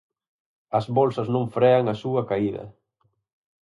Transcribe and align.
As 0.77 0.85
bolsas 0.97 1.27
non 1.35 1.45
frean 1.55 1.83
a 1.93 1.95
súa 2.01 2.21
caída. 2.29 2.63